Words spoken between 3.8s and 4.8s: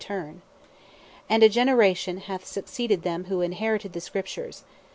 the scriptures.